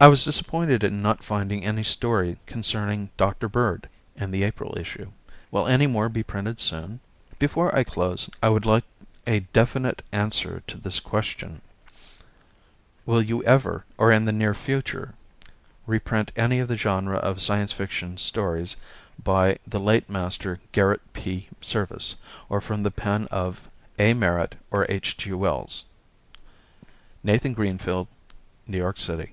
I 0.00 0.08
was 0.08 0.24
disappointed 0.24 0.82
in 0.82 1.02
not 1.02 1.22
finding 1.22 1.64
any 1.64 1.84
story 1.84 2.36
concerning 2.46 3.10
Dr. 3.16 3.48
Bird 3.48 3.88
in 4.16 4.32
the 4.32 4.42
April 4.42 4.76
issue. 4.76 5.12
Will 5.52 5.68
any 5.68 5.86
more 5.86 6.08
be 6.08 6.24
printed 6.24 6.58
soon? 6.58 6.98
Before 7.38 7.72
I 7.78 7.84
close 7.84 8.28
I 8.42 8.48
would 8.48 8.66
like 8.66 8.82
a 9.24 9.38
definite 9.54 10.02
answer 10.10 10.64
to 10.66 10.78
this 10.78 10.98
question: 10.98 11.62
Will 13.06 13.22
you 13.22 13.44
ever, 13.44 13.84
or 13.96 14.10
in 14.10 14.24
the 14.24 14.32
near 14.32 14.52
future, 14.52 15.14
reprint 15.86 16.32
any 16.34 16.58
of 16.58 16.66
the 16.66 16.76
genre 16.76 17.18
of 17.18 17.40
Science 17.40 17.72
Fiction, 17.72 18.18
stories 18.18 18.74
by 19.22 19.58
the 19.64 19.78
late 19.78 20.10
master 20.10 20.58
Garret 20.72 21.00
P. 21.12 21.46
Serviss, 21.60 22.16
or 22.48 22.60
from 22.60 22.82
the 22.82 22.90
pen 22.90 23.26
of 23.30 23.70
A. 24.00 24.12
Merritt 24.12 24.56
and 24.72 24.86
H. 24.88 25.16
G. 25.16 25.32
Wells? 25.34 25.84
Nathan 27.22 27.54
Greenfeld, 27.54 28.08
313 28.66 28.66
E. 28.66 28.72
70th 28.72 28.72
St., 28.72 28.72
New 28.72 28.78
York 28.78 28.98
City. 28.98 29.30